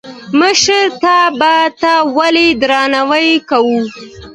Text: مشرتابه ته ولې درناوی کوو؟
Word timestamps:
مشرتابه 0.39 1.55
ته 1.81 1.93
ولې 2.17 2.47
درناوی 2.61 3.29
کوو؟ 3.49 3.79